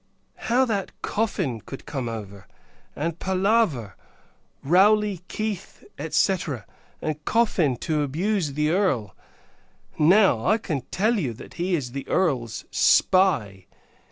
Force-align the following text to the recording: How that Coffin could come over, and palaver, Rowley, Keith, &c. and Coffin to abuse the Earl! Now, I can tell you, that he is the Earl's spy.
How 0.49 0.65
that 0.65 0.99
Coffin 1.03 1.61
could 1.63 1.85
come 1.85 2.09
over, 2.09 2.47
and 2.95 3.19
palaver, 3.19 3.95
Rowley, 4.63 5.21
Keith, 5.27 5.83
&c. 6.09 6.33
and 7.03 7.23
Coffin 7.23 7.75
to 7.81 8.01
abuse 8.01 8.53
the 8.53 8.71
Earl! 8.71 9.15
Now, 9.99 10.43
I 10.43 10.57
can 10.57 10.81
tell 10.89 11.19
you, 11.19 11.33
that 11.33 11.53
he 11.53 11.75
is 11.75 11.91
the 11.91 12.07
Earl's 12.07 12.65
spy. 12.71 13.67